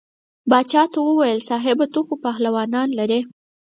باچا 0.49 0.83
ته 0.91 0.99
وویل 1.07 1.39
صاحبه 1.49 1.85
ته 1.93 1.99
خو 2.05 2.13
پهلوانان 2.25 2.87
لرې. 2.99 3.19